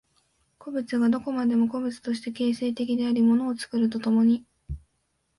[0.57, 4.43] 個物がどこまでも個物として形成的であり物を作ると共に、